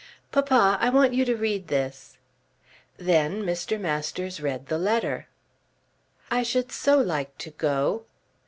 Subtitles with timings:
[0.31, 2.17] "Papa, I want you to read this."
[2.97, 3.79] Then Mr.
[3.79, 5.27] Masters read the letter.
[6.31, 8.05] "I should so like to go."